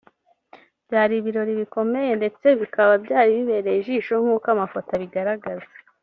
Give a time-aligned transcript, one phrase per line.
[0.85, 5.67] byari ibirori bikomeye ndetse bikaba byari bibereye ijisho nkuko n’amafoto abigaragaza